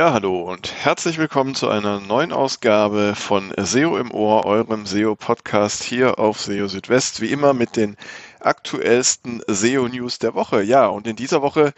Ja, 0.00 0.14
hallo 0.14 0.50
und 0.50 0.72
herzlich 0.82 1.18
willkommen 1.18 1.54
zu 1.54 1.68
einer 1.68 2.00
neuen 2.00 2.32
Ausgabe 2.32 3.12
von 3.14 3.52
SEO 3.58 3.98
im 3.98 4.10
Ohr, 4.12 4.46
eurem 4.46 4.86
SEO-Podcast 4.86 5.82
hier 5.82 6.18
auf 6.18 6.40
SEO 6.40 6.68
Südwest. 6.68 7.20
Wie 7.20 7.30
immer 7.30 7.52
mit 7.52 7.76
den 7.76 7.98
aktuellsten 8.40 9.42
SEO-News 9.46 10.18
der 10.18 10.32
Woche. 10.32 10.62
Ja, 10.62 10.86
und 10.86 11.06
in 11.06 11.16
dieser 11.16 11.42
Woche 11.42 11.74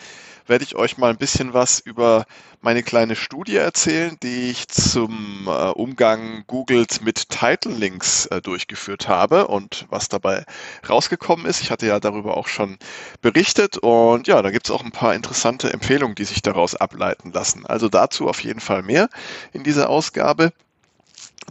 werde 0.46 0.64
ich 0.64 0.76
euch 0.76 0.98
mal 0.98 1.10
ein 1.10 1.16
bisschen 1.16 1.54
was 1.54 1.78
über 1.78 2.24
meine 2.60 2.82
kleine 2.82 3.16
Studie 3.16 3.56
erzählen, 3.56 4.16
die 4.22 4.50
ich 4.50 4.68
zum 4.68 5.46
äh, 5.46 5.70
Umgang 5.70 6.44
Googles 6.46 7.00
mit 7.00 7.28
Title 7.28 7.72
Links 7.72 8.26
äh, 8.26 8.40
durchgeführt 8.40 9.08
habe 9.08 9.48
und 9.48 9.86
was 9.90 10.08
dabei 10.08 10.44
rausgekommen 10.88 11.46
ist. 11.46 11.60
Ich 11.60 11.70
hatte 11.70 11.86
ja 11.86 12.00
darüber 12.00 12.36
auch 12.36 12.48
schon 12.48 12.78
berichtet 13.20 13.78
und 13.78 14.28
ja, 14.28 14.42
da 14.42 14.50
gibt 14.50 14.66
es 14.66 14.70
auch 14.70 14.84
ein 14.84 14.92
paar 14.92 15.14
interessante 15.14 15.72
Empfehlungen, 15.72 16.14
die 16.14 16.24
sich 16.24 16.42
daraus 16.42 16.74
ableiten 16.74 17.32
lassen. 17.32 17.66
Also 17.66 17.88
dazu 17.88 18.28
auf 18.28 18.42
jeden 18.42 18.60
Fall 18.60 18.82
mehr 18.82 19.08
in 19.52 19.64
dieser 19.64 19.90
Ausgabe. 19.90 20.52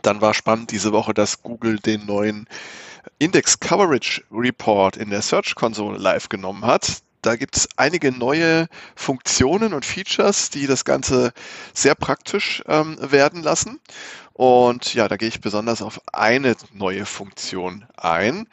Dann 0.02 0.22
war 0.22 0.34
spannend 0.34 0.72
diese 0.72 0.94
Woche, 0.94 1.14
dass 1.14 1.44
Google 1.44 1.78
den 1.78 2.06
neuen 2.06 2.48
Index 3.20 3.60
Coverage 3.60 4.24
Report 4.32 4.98
in 4.98 5.10
der 5.10 5.22
Search 5.22 5.56
Console 5.56 5.98
live 5.98 6.30
genommen 6.30 6.66
hat. 6.66 7.02
Da 7.22 7.36
gibt 7.36 7.56
es 7.58 7.70
einige 7.78 8.12
neue 8.12 8.68
Funktionen 8.96 9.74
und 9.74 9.86
Features, 9.86 10.50
die 10.50 10.68
das 10.68 10.86
Ganze 10.86 11.34
sehr 11.74 11.96
praktisch 11.96 12.64
ähm, 12.68 12.98
werden 13.00 13.44
lassen. 13.44 13.80
Und 14.34 14.94
ja, 14.94 15.08
da 15.08 15.18
gehe 15.18 15.28
ich 15.28 15.42
besonders 15.42 15.82
auf 15.82 16.02
eine 16.14 16.56
neue 16.74 17.06
Funktion 17.06 17.86
ein. 17.96 18.48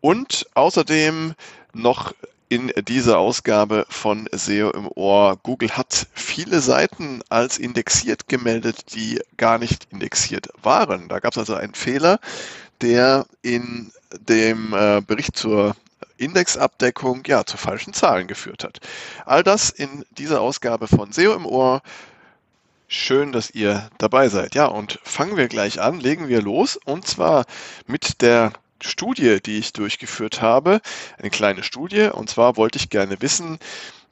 Und 0.00 0.46
außerdem 0.54 1.34
noch 1.74 2.12
in 2.48 2.70
dieser 2.86 3.18
Ausgabe 3.18 3.86
von 3.88 4.28
SEO 4.30 4.70
im 4.72 4.86
Ohr. 4.88 5.38
Google 5.42 5.70
hat 5.70 6.06
viele 6.12 6.60
Seiten 6.60 7.22
als 7.30 7.56
indexiert 7.56 8.28
gemeldet, 8.28 8.94
die 8.94 9.20
gar 9.38 9.56
nicht 9.56 9.86
indexiert 9.90 10.48
waren. 10.62 11.08
Da 11.08 11.18
gab 11.18 11.32
es 11.32 11.38
also 11.38 11.54
einen 11.54 11.72
Fehler, 11.72 12.18
der 12.82 13.24
in 13.40 13.90
dem 14.28 14.74
äh, 14.74 15.00
Bericht 15.00 15.34
zur 15.34 15.76
Indexabdeckung 16.22 17.22
ja 17.26 17.44
zu 17.44 17.56
falschen 17.56 17.92
Zahlen 17.92 18.26
geführt 18.26 18.64
hat. 18.64 18.80
All 19.26 19.42
das 19.42 19.70
in 19.70 20.04
dieser 20.10 20.40
Ausgabe 20.40 20.88
von 20.88 21.12
SEO 21.12 21.34
im 21.34 21.46
Ohr. 21.46 21.82
Schön, 22.88 23.32
dass 23.32 23.50
ihr 23.50 23.88
dabei 23.98 24.28
seid. 24.28 24.54
Ja, 24.54 24.66
und 24.66 25.00
fangen 25.02 25.36
wir 25.36 25.48
gleich 25.48 25.80
an, 25.80 25.98
legen 25.98 26.28
wir 26.28 26.42
los 26.42 26.78
und 26.84 27.06
zwar 27.06 27.46
mit 27.86 28.20
der 28.20 28.52
Studie, 28.82 29.40
die 29.44 29.58
ich 29.58 29.72
durchgeführt 29.72 30.42
habe, 30.42 30.80
eine 31.18 31.30
kleine 31.30 31.62
Studie. 31.62 32.10
Und 32.12 32.30
zwar 32.30 32.56
wollte 32.56 32.78
ich 32.78 32.90
gerne 32.90 33.20
wissen, 33.20 33.58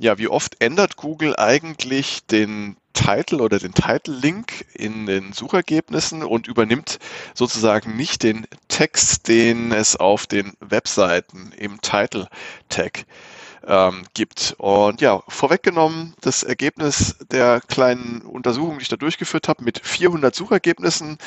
ja, 0.01 0.19
wie 0.19 0.29
oft 0.29 0.61
ändert 0.61 0.97
Google 0.97 1.37
eigentlich 1.37 2.25
den 2.27 2.77
Title 2.93 3.43
oder 3.43 3.59
den 3.59 3.73
Title-Link 3.73 4.67
in 4.75 5.07
den 5.07 5.33
Suchergebnissen 5.33 6.23
und 6.23 6.49
übernimmt 6.49 6.99
sozusagen 7.35 7.97
nicht 7.97 8.23
den 8.23 8.47
Text, 8.69 9.29
den 9.29 9.73
es 9.73 9.97
auf 9.97 10.27
den 10.27 10.53
Webseiten 10.61 11.53
im 11.57 11.81
Title-Tag 11.81 13.05
ähm, 13.67 14.05
gibt. 14.15 14.55
Und 14.59 15.01
ja, 15.01 15.23
vorweggenommen, 15.29 16.15
das 16.21 16.43
Ergebnis 16.43 17.17
der 17.31 17.61
kleinen 17.61 18.23
Untersuchung, 18.23 18.79
die 18.79 18.83
ich 18.83 18.89
da 18.89 18.97
durchgeführt 18.97 19.49
habe, 19.49 19.65
mit 19.65 19.81
400 19.85 20.35
Suchergebnissen, 20.35 21.19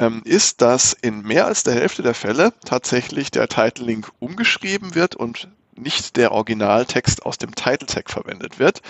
ähm, 0.00 0.22
ist, 0.24 0.62
dass 0.62 0.94
in 0.94 1.22
mehr 1.22 1.46
als 1.46 1.62
der 1.62 1.74
Hälfte 1.74 2.02
der 2.02 2.14
Fälle 2.14 2.52
tatsächlich 2.64 3.30
der 3.30 3.48
Title-Link 3.48 4.10
umgeschrieben 4.18 4.94
wird 4.94 5.14
und 5.14 5.48
nicht 5.76 6.16
der 6.16 6.32
Originaltext 6.32 7.24
aus 7.24 7.38
dem 7.38 7.54
Title-Tag 7.54 8.10
verwendet 8.10 8.58
wird. 8.58 8.80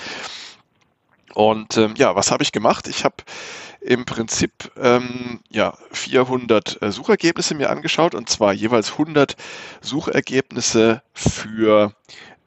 Und 1.35 1.77
ähm, 1.77 1.95
ja, 1.97 2.17
was 2.17 2.31
habe 2.31 2.43
ich 2.43 2.53
gemacht? 2.53 2.89
Ich 2.89 3.05
habe 3.05 3.17
im 3.81 4.05
Prinzip 4.05 4.71
ähm, 4.77 5.41
ja 5.49 5.77
400 5.93 6.83
äh, 6.83 6.93
Suchergebnisse 6.93 7.55
mir 7.55 7.71
angeschaut 7.71 8.15
und 8.15 8.29
zwar 8.29 8.53
jeweils 8.53 8.93
100 8.93 9.37
Suchergebnisse 9.81 11.03
für 11.13 11.93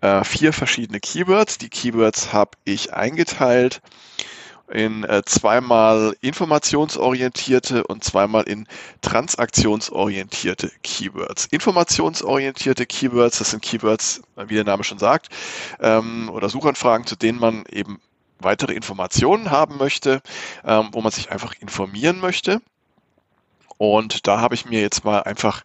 äh, 0.02 0.24
vier 0.24 0.54
verschiedene 0.54 1.00
Keywords. 1.00 1.58
Die 1.58 1.70
Keywords 1.70 2.34
habe 2.34 2.52
ich 2.66 2.94
eingeteilt 2.94 3.82
in 4.72 5.04
äh, 5.04 5.22
zweimal 5.26 6.16
informationsorientierte 6.22 7.86
und 7.86 8.04
zweimal 8.04 8.44
in 8.44 8.68
transaktionsorientierte 9.02 10.72
Keywords. 10.84 11.48
Informationsorientierte 11.48 12.86
Keywords, 12.86 13.40
das 13.40 13.52
sind 13.52 13.62
Keywords, 13.62 14.22
wie 14.48 14.56
der 14.56 14.64
Name 14.64 14.84
schon 14.84 15.00
sagt, 15.00 15.30
ähm, 15.80 16.30
oder 16.30 16.50
Suchanfragen, 16.50 17.06
zu 17.06 17.16
denen 17.16 17.40
man 17.40 17.66
eben 17.70 18.00
weitere 18.40 18.74
Informationen 18.74 19.52
haben 19.52 19.78
möchte, 19.78 20.22
ähm, 20.66 20.90
wo 20.92 21.02
man 21.02 21.12
sich 21.12 21.32
einfach 21.32 21.54
informieren 21.60 22.20
möchte. 22.20 22.62
Und 23.78 24.28
da 24.28 24.40
habe 24.40 24.56
ich 24.56 24.66
mir 24.66 24.82
jetzt 24.82 25.04
mal 25.04 25.20
einfach 25.20 25.64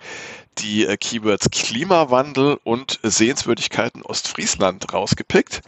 die 0.58 0.86
äh, 0.86 0.96
Keywords 0.96 1.50
Klimawandel 1.50 2.58
und 2.64 2.98
Sehenswürdigkeiten 3.02 4.02
Ostfriesland 4.02 4.92
rausgepickt. 4.92 5.62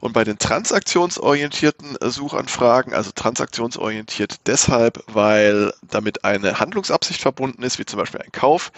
Und 0.00 0.12
bei 0.12 0.24
den 0.24 0.38
transaktionsorientierten 0.38 1.96
äh, 1.96 2.10
Suchanfragen, 2.10 2.94
also 2.94 3.10
transaktionsorientiert 3.14 4.36
deshalb, 4.46 5.02
weil 5.08 5.72
damit 5.82 6.24
eine 6.24 6.58
Handlungsabsicht 6.58 7.20
verbunden 7.20 7.62
ist, 7.62 7.78
wie 7.78 7.86
zum 7.86 7.98
Beispiel 7.98 8.20
ein 8.20 8.32
Kauf. 8.32 8.72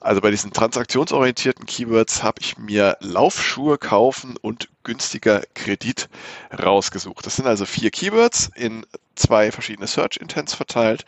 Also 0.00 0.20
bei 0.20 0.30
diesen 0.30 0.52
transaktionsorientierten 0.52 1.66
Keywords 1.66 2.22
habe 2.22 2.40
ich 2.40 2.58
mir 2.58 2.96
Laufschuhe 3.00 3.78
kaufen 3.78 4.36
und 4.40 4.68
günstiger 4.84 5.42
Kredit 5.54 6.08
rausgesucht. 6.56 7.26
Das 7.26 7.36
sind 7.36 7.46
also 7.46 7.66
vier 7.66 7.90
Keywords 7.90 8.50
in 8.54 8.86
zwei 9.16 9.50
verschiedene 9.50 9.86
Search 9.86 10.16
Intents 10.16 10.54
verteilt 10.54 11.04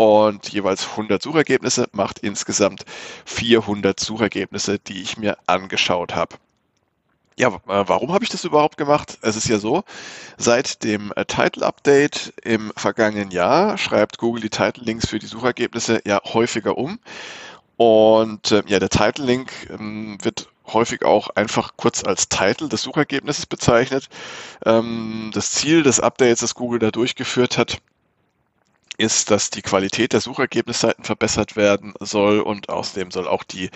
und 0.00 0.48
jeweils 0.48 0.88
100 0.92 1.20
Suchergebnisse 1.20 1.86
macht 1.92 2.20
insgesamt 2.20 2.86
400 3.26 4.00
Suchergebnisse, 4.00 4.78
die 4.78 5.02
ich 5.02 5.18
mir 5.18 5.36
angeschaut 5.46 6.14
habe. 6.14 6.36
Ja, 7.36 7.48
äh, 7.48 7.58
warum 7.66 8.10
habe 8.10 8.24
ich 8.24 8.30
das 8.30 8.44
überhaupt 8.44 8.78
gemacht? 8.78 9.18
Es 9.20 9.36
ist 9.36 9.46
ja 9.50 9.58
so, 9.58 9.84
seit 10.38 10.84
dem 10.84 11.12
äh, 11.16 11.26
Title 11.26 11.66
Update 11.66 12.32
im 12.42 12.72
vergangenen 12.78 13.30
Jahr 13.30 13.76
schreibt 13.76 14.16
Google 14.16 14.40
die 14.40 14.48
Title 14.48 14.84
Links 14.84 15.06
für 15.06 15.18
die 15.18 15.26
Suchergebnisse 15.26 16.00
ja 16.06 16.22
häufiger 16.24 16.78
um. 16.78 16.98
Und 17.76 18.52
äh, 18.52 18.62
ja, 18.68 18.78
der 18.78 18.88
Title 18.88 19.26
Link 19.26 19.52
ähm, 19.68 20.16
wird 20.22 20.48
häufig 20.66 21.04
auch 21.04 21.28
einfach 21.36 21.72
kurz 21.76 22.04
als 22.04 22.30
Titel 22.30 22.70
des 22.70 22.80
Suchergebnisses 22.80 23.44
bezeichnet. 23.44 24.08
Ähm, 24.64 25.30
das 25.34 25.50
Ziel 25.50 25.82
des 25.82 26.00
Updates, 26.00 26.40
das 26.40 26.54
Google 26.54 26.78
da 26.78 26.90
durchgeführt 26.90 27.58
hat, 27.58 27.82
ist, 29.00 29.30
dass 29.30 29.50
die 29.50 29.62
Qualität 29.62 30.12
der 30.12 30.20
Suchergebnisseiten 30.20 31.04
verbessert 31.04 31.56
werden 31.56 31.94
soll 32.00 32.40
und 32.40 32.68
außerdem 32.68 33.10
soll 33.10 33.26
auch 33.26 33.42
die 33.42 33.70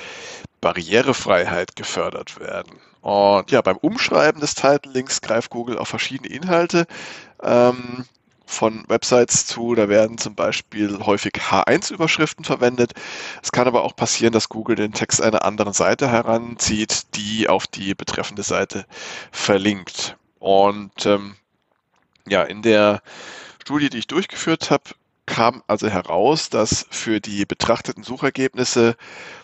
Barrierefreiheit 0.61 1.77
gefördert 1.77 2.39
werden. 2.39 2.79
Und 3.01 3.51
ja, 3.51 3.61
beim 3.61 3.77
Umschreiben 3.77 4.41
des 4.41 4.55
Title 4.55 4.93
Links 4.93 5.21
greift 5.21 5.51
Google 5.51 5.79
auf 5.79 5.89
verschiedene 5.89 6.29
Inhalte 6.29 6.87
ähm, 7.43 8.05
von 8.47 8.85
Websites 8.89 9.47
zu. 9.47 9.75
Da 9.75 9.89
werden 9.89 10.19
zum 10.19 10.35
Beispiel 10.35 10.99
häufig 11.05 11.35
H1-Überschriften 11.35 12.45
verwendet. 12.45 12.93
Es 13.43 13.53
kann 13.53 13.67
aber 13.67 13.83
auch 13.83 13.97
passieren, 13.97 14.33
dass 14.33 14.49
Google 14.49 14.77
den 14.77 14.93
Text 14.93 15.21
einer 15.21 15.45
anderen 15.45 15.73
Seite 15.73 16.09
heranzieht, 16.09 17.15
die 17.15 17.49
auf 17.49 17.67
die 17.67 17.95
betreffende 17.95 18.43
Seite 18.43 18.87
verlinkt. 19.33 20.17
Und 20.39 21.07
ähm, 21.07 21.37
ja, 22.27 22.43
in 22.43 22.63
der 22.63 23.03
Studie, 23.61 23.91
die 23.91 23.99
ich 23.99 24.07
durchgeführt 24.07 24.71
habe, 24.71 24.85
kam 25.27 25.63
also 25.67 25.89
heraus, 25.89 26.51
dass 26.51 26.87
für 26.91 27.21
die 27.21 27.45
betrachteten 27.45 28.03
Suchergebnisse 28.03 28.97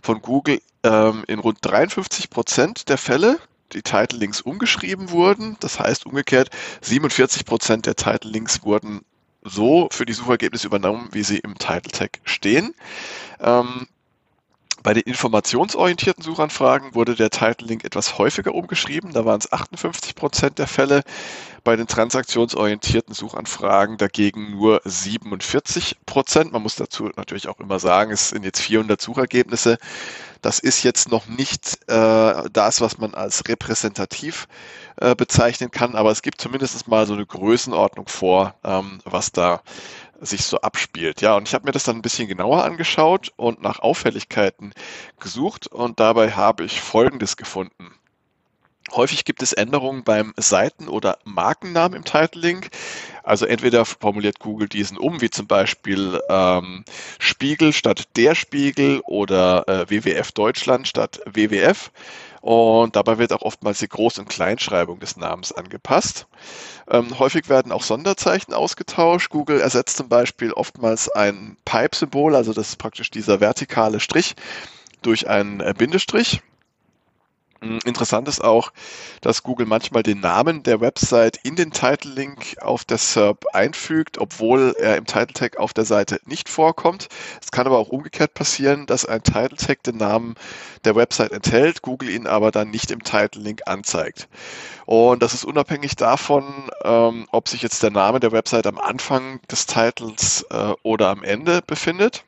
von 0.02 0.20
Google 0.20 0.60
ähm, 0.82 1.24
in 1.26 1.38
rund 1.38 1.58
53 1.62 2.30
Prozent 2.30 2.88
der 2.88 2.98
Fälle 2.98 3.38
die 3.72 3.82
Title 3.82 4.18
Links 4.18 4.40
umgeschrieben 4.40 5.10
wurden. 5.10 5.56
Das 5.60 5.78
heißt 5.78 6.06
umgekehrt, 6.06 6.50
47 6.82 7.44
Prozent 7.44 7.86
der 7.86 7.96
Title 7.96 8.30
Links 8.30 8.62
wurden 8.62 9.02
so 9.42 9.88
für 9.90 10.06
die 10.06 10.12
Suchergebnisse 10.12 10.66
übernommen, 10.66 11.08
wie 11.12 11.22
sie 11.22 11.38
im 11.38 11.56
Title 11.56 11.92
Tag 11.92 12.20
stehen. 12.24 12.74
Ähm, 13.40 13.86
bei 14.82 14.94
den 14.94 15.02
informationsorientierten 15.02 16.22
Suchanfragen 16.24 16.94
wurde 16.94 17.14
der 17.14 17.30
Title 17.30 17.66
Link 17.66 17.84
etwas 17.84 18.16
häufiger 18.16 18.54
umgeschrieben. 18.54 19.12
Da 19.12 19.24
waren 19.24 19.40
es 19.40 19.52
58 19.52 20.14
Prozent 20.14 20.58
der 20.58 20.66
Fälle. 20.66 21.02
Bei 21.64 21.76
den 21.76 21.86
transaktionsorientierten 21.86 23.14
Suchanfragen 23.14 23.98
dagegen 23.98 24.52
nur 24.52 24.80
47 24.84 25.98
Prozent. 26.06 26.52
Man 26.52 26.62
muss 26.62 26.76
dazu 26.76 27.10
natürlich 27.16 27.48
auch 27.48 27.60
immer 27.60 27.78
sagen, 27.78 28.10
es 28.10 28.30
sind 28.30 28.44
jetzt 28.44 28.60
400 28.60 29.00
Suchergebnisse. 29.00 29.76
Das 30.40 30.58
ist 30.58 30.82
jetzt 30.82 31.10
noch 31.10 31.26
nicht 31.26 31.78
äh, 31.88 32.48
das, 32.52 32.80
was 32.80 32.98
man 32.98 33.14
als 33.14 33.46
repräsentativ 33.48 34.48
äh, 34.96 35.14
bezeichnen 35.14 35.70
kann, 35.70 35.94
aber 35.94 36.10
es 36.10 36.22
gibt 36.22 36.40
zumindest 36.40 36.88
mal 36.88 37.06
so 37.06 37.14
eine 37.14 37.26
Größenordnung 37.26 38.08
vor, 38.08 38.54
ähm, 38.64 39.00
was 39.04 39.32
da 39.32 39.62
sich 40.20 40.44
so 40.44 40.60
abspielt. 40.60 41.20
Ja, 41.20 41.36
und 41.36 41.48
ich 41.48 41.54
habe 41.54 41.64
mir 41.64 41.72
das 41.72 41.84
dann 41.84 41.96
ein 41.96 42.02
bisschen 42.02 42.28
genauer 42.28 42.64
angeschaut 42.64 43.32
und 43.36 43.62
nach 43.62 43.78
Auffälligkeiten 43.80 44.72
gesucht 45.18 45.66
und 45.66 45.98
dabei 46.00 46.32
habe 46.32 46.64
ich 46.64 46.80
Folgendes 46.80 47.36
gefunden. 47.36 47.94
Häufig 48.92 49.24
gibt 49.24 49.42
es 49.42 49.52
Änderungen 49.52 50.02
beim 50.02 50.34
Seiten- 50.36 50.88
oder 50.88 51.18
Markennamen 51.24 51.96
im 51.96 52.04
Title 52.04 52.40
Link. 52.40 52.70
Also 53.30 53.46
entweder 53.46 53.84
formuliert 53.84 54.40
Google 54.40 54.68
diesen 54.68 54.98
um, 54.98 55.20
wie 55.20 55.30
zum 55.30 55.46
Beispiel 55.46 56.20
ähm, 56.28 56.84
Spiegel 57.20 57.72
statt 57.72 58.08
der 58.16 58.34
Spiegel 58.34 59.02
oder 59.04 59.68
äh, 59.68 59.88
WWF 59.88 60.32
Deutschland 60.32 60.88
statt 60.88 61.20
WWF. 61.26 61.92
Und 62.40 62.96
dabei 62.96 63.18
wird 63.18 63.32
auch 63.32 63.42
oftmals 63.42 63.78
die 63.78 63.86
Groß- 63.86 64.18
und 64.18 64.28
Kleinschreibung 64.28 64.98
des 64.98 65.16
Namens 65.16 65.52
angepasst. 65.52 66.26
Ähm, 66.90 67.20
häufig 67.20 67.48
werden 67.48 67.70
auch 67.70 67.84
Sonderzeichen 67.84 68.52
ausgetauscht. 68.52 69.30
Google 69.30 69.60
ersetzt 69.60 69.98
zum 69.98 70.08
Beispiel 70.08 70.52
oftmals 70.52 71.08
ein 71.08 71.56
Pipe-Symbol, 71.64 72.34
also 72.34 72.52
das 72.52 72.70
ist 72.70 72.78
praktisch 72.78 73.12
dieser 73.12 73.40
vertikale 73.40 74.00
Strich, 74.00 74.34
durch 75.02 75.28
einen 75.28 75.60
äh, 75.60 75.72
Bindestrich. 75.78 76.42
Hm, 77.62 77.78
interessant 77.84 78.26
ist 78.26 78.42
auch, 78.42 78.72
dass 79.20 79.42
Google 79.42 79.66
manchmal 79.66 80.02
den 80.02 80.20
Namen 80.20 80.62
der 80.62 80.80
Website 80.80 81.38
in 81.42 81.56
den 81.56 81.72
Title 81.72 82.10
Link 82.10 82.56
auf 82.62 82.86
der 82.86 82.96
SERP 82.96 83.44
einfügt, 83.52 84.16
obwohl 84.16 84.74
er 84.78 84.96
im 84.96 85.04
Title 85.04 85.34
Tag 85.34 85.58
auf 85.58 85.74
der 85.74 85.84
Seite 85.84 86.20
nicht 86.24 86.48
vorkommt. 86.48 87.08
Es 87.42 87.50
kann 87.50 87.66
aber 87.66 87.78
auch 87.78 87.90
umgekehrt 87.90 88.32
passieren, 88.32 88.86
dass 88.86 89.04
ein 89.04 89.22
Title 89.22 89.58
Tag 89.58 89.82
den 89.82 89.98
Namen 89.98 90.36
der 90.84 90.96
Website 90.96 91.32
enthält, 91.32 91.82
Google 91.82 92.08
ihn 92.08 92.26
aber 92.26 92.50
dann 92.50 92.70
nicht 92.70 92.90
im 92.90 93.02
Title 93.04 93.42
Link 93.42 93.60
anzeigt. 93.66 94.28
Und 94.86 95.22
das 95.22 95.34
ist 95.34 95.44
unabhängig 95.44 95.96
davon, 95.96 96.70
ähm, 96.82 97.26
ob 97.30 97.48
sich 97.48 97.60
jetzt 97.60 97.82
der 97.82 97.90
Name 97.90 98.20
der 98.20 98.32
Website 98.32 98.66
am 98.66 98.78
Anfang 98.78 99.38
des 99.50 99.66
Titles 99.66 100.46
äh, 100.50 100.72
oder 100.82 101.10
am 101.10 101.22
Ende 101.22 101.60
befindet. 101.66 102.24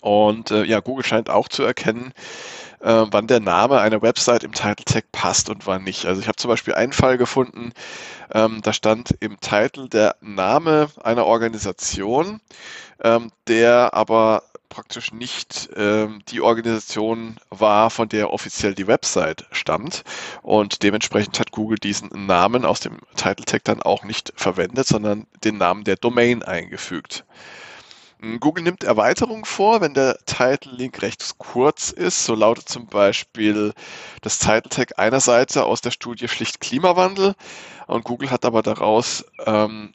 Und 0.00 0.50
äh, 0.50 0.64
ja, 0.64 0.80
Google 0.80 1.04
scheint 1.04 1.28
auch 1.28 1.48
zu 1.48 1.62
erkennen, 1.62 2.14
äh, 2.80 3.06
wann 3.10 3.26
der 3.26 3.40
Name 3.40 3.80
einer 3.80 4.02
Website 4.02 4.44
im 4.44 4.52
Title 4.52 4.84
Tag 4.84 5.12
passt 5.12 5.50
und 5.50 5.66
wann 5.66 5.84
nicht. 5.84 6.06
Also 6.06 6.20
ich 6.20 6.28
habe 6.28 6.36
zum 6.36 6.48
Beispiel 6.48 6.74
einen 6.74 6.92
Fall 6.92 7.18
gefunden, 7.18 7.72
ähm, 8.32 8.60
da 8.62 8.72
stand 8.72 9.16
im 9.20 9.38
Titel 9.40 9.88
der 9.88 10.16
Name 10.20 10.88
einer 11.02 11.26
Organisation, 11.26 12.40
ähm, 13.02 13.30
der 13.46 13.94
aber 13.94 14.42
praktisch 14.68 15.12
nicht 15.12 15.68
ähm, 15.76 16.20
die 16.28 16.40
Organisation 16.40 17.36
war, 17.50 17.90
von 17.90 18.08
der 18.08 18.32
offiziell 18.32 18.74
die 18.74 18.86
Website 18.86 19.44
stammt. 19.50 20.04
Und 20.42 20.82
dementsprechend 20.82 21.38
hat 21.38 21.50
Google 21.50 21.78
diesen 21.78 22.08
Namen 22.26 22.64
aus 22.64 22.80
dem 22.80 22.98
Title 23.16 23.44
Tag 23.44 23.64
dann 23.64 23.82
auch 23.82 24.04
nicht 24.04 24.32
verwendet, 24.36 24.86
sondern 24.86 25.26
den 25.44 25.58
Namen 25.58 25.84
der 25.84 25.96
Domain 25.96 26.42
eingefügt. 26.42 27.24
Google 28.38 28.64
nimmt 28.64 28.84
Erweiterungen 28.84 29.44
vor, 29.44 29.80
wenn 29.80 29.94
der 29.94 30.18
Title 30.26 30.72
Link 30.72 31.00
recht 31.00 31.38
kurz 31.38 31.90
ist. 31.90 32.24
So 32.24 32.34
lautet 32.34 32.68
zum 32.68 32.86
Beispiel 32.86 33.72
das 34.20 34.38
Title 34.38 34.68
Tag 34.68 34.98
einer 34.98 35.20
Seite 35.20 35.64
aus 35.64 35.80
der 35.80 35.90
Studie 35.90 36.28
schlicht 36.28 36.60
Klimawandel. 36.60 37.34
Und 37.86 38.04
Google 38.04 38.30
hat 38.30 38.44
aber 38.44 38.62
daraus 38.62 39.24
ähm, 39.46 39.94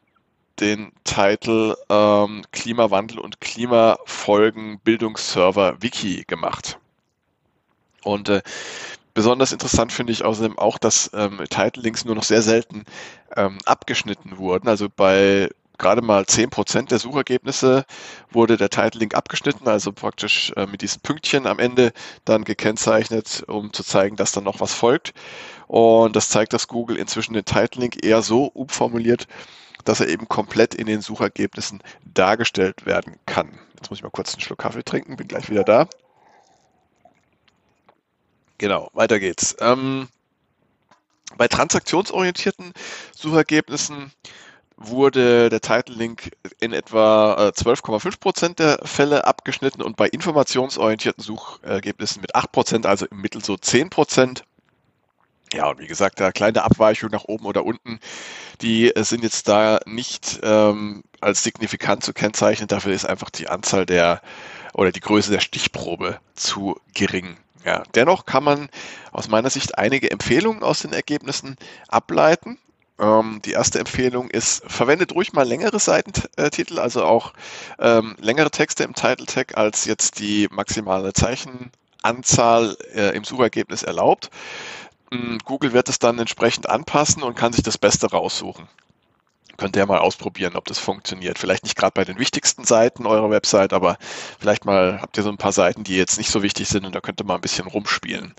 den 0.60 0.92
Titel 1.04 1.75
ähm, 1.89 2.44
Klimawandel 2.51 3.19
und 3.19 3.42
Klimafolgen 3.42 4.80
Bildungsserver 4.80 5.81
Wiki 5.81 6.24
gemacht. 6.25 6.80
Und 8.04 8.30
äh, 8.30 8.42
besonders 9.13 9.51
interessant 9.51 9.92
finde 9.92 10.13
ich 10.13 10.24
außerdem 10.25 10.57
auch, 10.57 10.77
dass 10.77 11.12
ähm, 11.13 11.44
Title 11.50 11.83
Links 11.83 12.06
nur 12.06 12.16
noch 12.16 12.24
sehr 12.24 12.42
selten 12.42 12.86
ähm, 13.36 13.57
abgeschnitten 13.66 14.38
wurden. 14.38 14.68
Also 14.68 14.88
bei 14.89 15.50
gerade 15.77 16.01
mal 16.01 16.24
10% 16.24 16.88
der 16.88 17.00
Suchergebnisse 17.00 17.86
wurde 18.31 18.57
der 18.57 18.69
Title 18.69 19.00
Link 19.00 19.16
abgeschnitten, 19.16 19.68
also 19.68 19.92
praktisch 19.92 20.51
äh, 20.56 20.66
mit 20.66 20.81
diesen 20.81 21.01
Pünktchen 21.01 21.48
am 21.48 21.60
Ende 21.60 21.94
dann 22.25 22.44
gekennzeichnet, 22.44 23.44
um 23.48 23.74
zu 23.74 23.83
zeigen, 23.83 24.16
dass 24.16 24.31
dann 24.31 24.44
noch 24.44 24.60
was 24.60 24.74
folgt. 24.74 25.13
Und 25.68 26.16
das 26.16 26.30
zeigt, 26.30 26.54
dass 26.54 26.68
Google 26.68 26.98
inzwischen 26.98 27.33
den 27.33 27.45
Title 27.45 27.81
Link 27.81 28.04
eher 28.06 28.22
so 28.22 28.45
umformuliert, 28.45 29.27
dass 29.83 30.00
er 30.00 30.07
eben 30.07 30.27
komplett 30.27 30.75
in 30.75 30.88
den 30.88 31.01
Suchergebnissen 31.01 31.81
dargestellt 32.04 32.86
werden 32.86 33.18
kann. 33.25 33.57
Jetzt 33.75 33.89
muss 33.89 34.00
ich 34.00 34.04
mal 34.04 34.10
kurz 34.10 34.33
einen 34.33 34.42
Schluck 34.42 34.60
Kaffee 34.60 34.83
trinken, 34.83 35.16
bin 35.16 35.27
gleich 35.27 35.50
wieder 35.50 35.63
da. 35.63 35.88
Genau, 38.57 38.89
weiter 38.94 39.19
geht's. 39.19 39.56
Ähm, 39.60 40.07
bei 41.38 41.48
transaktionsorientierten 41.48 42.74
Suchergebnissen 43.16 44.12
wurde 44.77 45.50
der 45.50 45.62
Title 45.62 45.95
Link 45.95 46.31
in 46.60 46.74
etwa 46.74 47.50
12,5 47.50 48.07
äh, 48.07 48.18
Prozent 48.18 48.60
der 48.60 48.80
Fälle 48.83 49.25
abgeschnitten 49.25 49.81
und 49.81 49.95
bei 49.95 50.07
informationsorientierten 50.07 51.24
Suchergebnissen 51.24 52.22
mit 52.22 52.36
8 52.36 52.51
Prozent, 52.51 52.86
also 52.86 53.06
im 53.06 53.22
Mittel 53.22 53.44
so 53.44 53.57
10 53.57 53.89
Prozent. 53.89 54.44
Ja, 55.54 55.69
und 55.69 55.80
wie 55.80 55.88
gesagt, 55.88 56.19
da 56.19 56.31
kleine 56.31 56.63
Abweichungen 56.63 57.12
nach 57.12 57.25
oben 57.25 57.45
oder 57.45 57.66
unten, 57.66 58.00
die 58.62 58.92
sind 58.95 59.24
jetzt 59.24 59.48
da 59.48 59.80
nicht 59.86 60.39
ähm, 60.44 61.04
als 61.22 61.44
signifikant 61.44 62.04
zu 62.04 62.13
kennzeichnen. 62.13 62.68
Dafür 62.68 62.94
ist 62.94 63.06
einfach 63.06 63.30
die 63.30 63.48
Anzahl 63.48 63.86
der 63.86 64.22
oder 64.74 64.92
die 64.92 65.00
Größe 65.00 65.31
der 65.31 65.39
Stichprobe 65.39 66.19
zu 66.33 66.80
gering. 66.94 67.38
Ja, 67.63 67.83
dennoch 67.95 68.25
kann 68.25 68.44
man 68.44 68.69
aus 69.12 69.27
meiner 69.27 69.50
Sicht 69.50 69.77
einige 69.77 70.12
Empfehlungen 70.12 70.62
aus 70.62 70.81
den 70.81 70.94
Ergebnissen 70.94 71.56
ableiten. 71.88 72.60
Ähm, 72.98 73.42
die 73.44 73.52
erste 73.52 73.80
Empfehlung 73.80 74.30
ist, 74.30 74.64
verwendet 74.68 75.14
ruhig 75.14 75.34
mal 75.34 75.48
längere 75.48 75.80
Seitentitel, 75.80 76.80
also 76.80 77.04
auch 77.04 77.34
ähm, 77.80 78.16
längere 78.20 78.52
Texte 78.52 78.84
im 78.84 78.94
Title 78.94 79.26
Tag, 79.26 79.58
als 79.58 79.86
jetzt 79.86 80.20
die 80.20 80.48
maximale 80.50 81.12
Zeichenanzahl 81.12 82.78
äh, 82.94 83.16
im 83.16 83.26
Suchergebnis 83.26 83.84
erlaubt. 83.84 84.30
Ähm, 85.12 85.40
Google 85.44 85.74
wird 85.74 85.90
es 85.90 86.00
dann 86.00 86.20
entsprechend 86.20 86.70
anpassen 86.70 87.22
und 87.24 87.36
kann 87.36 87.52
sich 87.52 87.64
das 87.64 87.78
Beste 87.78 88.10
raussuchen. 88.10 88.68
Könnt 89.58 89.76
ihr 89.76 89.86
mal 89.86 90.00
ausprobieren, 90.00 90.56
ob 90.56 90.66
das 90.66 90.80
funktioniert. 90.80 91.40
Vielleicht 91.40 91.64
nicht 91.64 91.78
gerade 91.78 91.94
bei 91.94 92.04
den 92.04 92.20
wichtigsten 92.20 92.66
Seiten 92.66 93.06
eurer 93.06 93.30
Website, 93.30 93.72
aber 93.72 93.98
vielleicht 94.40 94.66
mal 94.66 95.00
habt 95.02 95.18
ihr 95.18 95.24
so 95.24 95.30
ein 95.30 95.38
paar 95.38 95.54
Seiten, 95.54 95.84
die 95.84 95.96
jetzt 95.96 96.18
nicht 96.18 96.30
so 96.30 96.44
wichtig 96.44 96.68
sind 96.68 96.86
und 96.86 96.94
da 96.94 97.00
könnt 97.00 97.22
ihr 97.22 97.26
mal 97.26 97.36
ein 97.36 97.42
bisschen 97.42 97.68
rumspielen, 97.68 98.34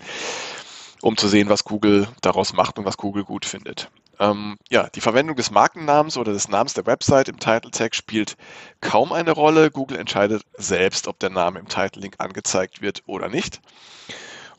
um 1.01 1.17
zu 1.17 1.29
sehen, 1.29 1.49
was 1.49 1.65
Google 1.65 2.09
daraus 2.21 2.53
macht 2.53 2.79
und 2.79 2.85
was 2.85 2.99
Google 2.99 3.25
gut 3.25 3.47
findet. 3.47 3.91
Ähm, 4.19 4.57
ja, 4.71 4.89
die 4.95 5.01
Verwendung 5.01 5.37
des 5.37 5.51
Markennamens 5.51 6.17
oder 6.17 6.33
des 6.33 6.49
Namens 6.49 6.75
der 6.75 6.87
Website 6.87 7.29
im 7.29 7.39
Title 7.39 7.71
Tag 7.71 7.95
spielt 7.95 8.37
kaum 8.81 9.13
eine 9.13 9.33
Rolle. 9.33 9.71
Google 9.71 9.99
entscheidet 9.99 10.43
selbst, 10.57 11.07
ob 11.07 11.19
der 11.19 11.31
Name 11.31 11.59
im 11.59 11.69
Title 11.69 12.01
Link 12.03 12.15
angezeigt 12.19 12.81
wird 12.81 13.03
oder 13.07 13.29
nicht. 13.29 13.61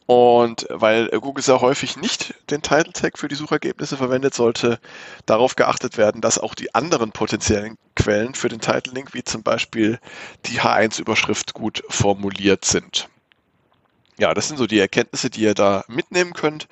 Und 0.07 0.65
weil 0.69 1.09
Google 1.09 1.43
sehr 1.43 1.59
häufig 1.59 1.97
nicht 1.97 2.33
den 2.49 2.61
Title 2.61 2.93
Tag 2.93 3.19
für 3.19 3.27
die 3.27 3.35
Suchergebnisse 3.35 3.97
verwendet, 3.97 4.33
sollte 4.33 4.79
darauf 5.25 5.57
geachtet 5.57 5.97
werden, 5.97 6.21
dass 6.21 6.39
auch 6.39 6.55
die 6.55 6.73
anderen 6.73 7.11
potenziellen 7.11 7.77
Quellen 7.93 8.33
für 8.33 8.47
den 8.47 8.61
Title 8.61 8.93
Link, 8.93 9.13
wie 9.13 9.25
zum 9.25 9.43
Beispiel 9.43 9.99
die 10.45 10.61
H1-Überschrift, 10.61 11.53
gut 11.53 11.83
formuliert 11.89 12.63
sind. 12.63 13.09
Ja, 14.17 14.33
das 14.33 14.47
sind 14.47 14.55
so 14.55 14.65
die 14.65 14.79
Erkenntnisse, 14.79 15.29
die 15.29 15.41
ihr 15.41 15.53
da 15.53 15.83
mitnehmen 15.89 16.31
könnt. 16.31 16.69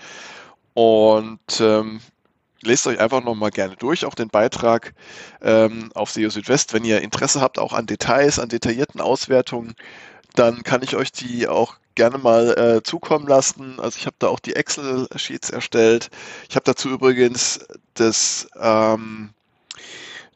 Und 0.73 1.59
ähm, 1.59 1.99
lest 2.61 2.87
euch 2.87 2.99
einfach 2.99 3.23
nochmal 3.23 3.51
gerne 3.51 3.75
durch, 3.75 4.05
auch 4.05 4.15
den 4.15 4.29
Beitrag 4.29 4.93
ähm, 5.41 5.91
auf 5.93 6.11
SEO 6.11 6.29
Südwest. 6.29 6.73
Wenn 6.73 6.85
ihr 6.85 7.01
Interesse 7.01 7.41
habt, 7.41 7.59
auch 7.59 7.73
an 7.73 7.85
Details, 7.85 8.39
an 8.39 8.49
detaillierten 8.49 9.01
Auswertungen, 9.01 9.75
dann 10.35 10.63
kann 10.63 10.81
ich 10.81 10.95
euch 10.95 11.11
die 11.11 11.47
auch 11.47 11.75
gerne 11.95 12.17
mal 12.17 12.57
äh, 12.57 12.83
zukommen 12.83 13.27
lassen. 13.27 13.79
Also 13.79 13.97
ich 13.97 14.05
habe 14.05 14.17
da 14.19 14.27
auch 14.27 14.39
die 14.39 14.55
Excel-Sheets 14.55 15.49
erstellt. 15.49 16.09
Ich 16.49 16.55
habe 16.55 16.65
dazu 16.65 16.89
übrigens 16.89 17.65
das, 17.93 18.47
ähm, 18.59 19.29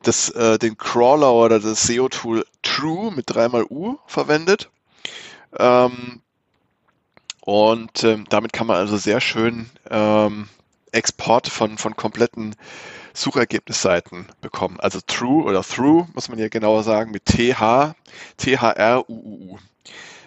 das, 0.02 0.30
äh, 0.30 0.58
den 0.58 0.78
Crawler 0.78 1.34
oder 1.34 1.60
das 1.60 1.84
SEO-Tool 1.84 2.46
True 2.62 3.12
mit 3.12 3.26
dreimal 3.28 3.66
U 3.70 3.98
verwendet. 4.08 4.70
Ähm, 5.58 6.22
und 7.42 8.04
ähm, 8.04 8.26
damit 8.30 8.54
kann 8.54 8.68
man 8.68 8.78
also 8.78 8.96
sehr 8.98 9.20
schön 9.20 9.70
ähm, 9.90 10.48
Exporte 10.92 11.52
von, 11.52 11.78
von 11.78 11.96
kompletten 11.96 12.56
Suchergebnisseiten 13.14 14.28
bekommen. 14.42 14.80
Also 14.80 15.00
True 15.06 15.44
oder 15.44 15.64
Through, 15.64 16.08
muss 16.14 16.30
man 16.30 16.38
hier 16.38 16.50
genauer 16.50 16.84
sagen, 16.84 17.12
mit 17.12 17.26
TH, 17.26 17.96
T-H-R-U-U-U. 18.38 19.58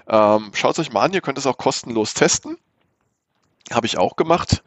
Ähm, 0.09 0.51
Schaut 0.55 0.73
es 0.73 0.79
euch 0.79 0.93
mal 0.93 1.03
an, 1.03 1.13
ihr 1.13 1.21
könnt 1.21 1.39
es 1.39 1.47
auch 1.47 1.59
kostenlos 1.59 2.15
testen. 2.15 2.59
Habe 3.73 3.87
ich 3.87 3.99
auch 3.99 4.17
gemacht. 4.17 4.63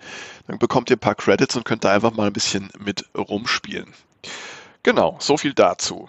Dann 0.47 0.57
bekommt 0.59 0.89
ihr 0.89 0.95
ein 0.95 0.99
paar 0.99 1.15
Credits 1.15 1.55
und 1.55 1.65
könnt 1.65 1.83
da 1.83 1.91
einfach 1.91 2.13
mal 2.13 2.27
ein 2.27 2.33
bisschen 2.33 2.69
mit 2.79 3.05
rumspielen. 3.15 3.93
Genau, 4.83 5.17
so 5.19 5.37
viel 5.37 5.53
dazu. 5.53 6.07